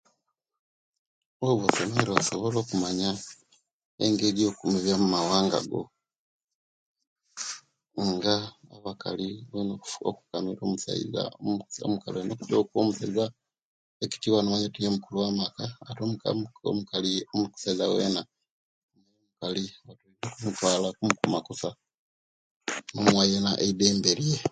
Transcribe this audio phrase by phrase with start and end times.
[1.47, 3.09] Oba osomere osobola okumanya,
[4.05, 5.81] engeri yokukuma ebyo'mumawanga go,
[8.11, 8.35] nga
[8.75, 9.73] abakali balina
[10.09, 13.23] okuba nomusaiza moiza so omukali olina okubanga owa omusaiza
[14.03, 16.01] ekitibwa nomanya nti niye mokulu omumaka ate
[17.39, 18.21] omusaiza yena
[19.45, 19.77] alina
[20.25, 21.69] okumutwala kumukuma kusa
[22.93, 24.37] namuwa yena eidembe rye.